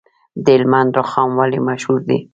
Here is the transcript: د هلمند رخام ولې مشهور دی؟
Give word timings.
د 0.43 0.45
هلمند 0.55 0.91
رخام 1.01 1.29
ولې 1.39 1.59
مشهور 1.67 1.99
دی؟ 2.07 2.19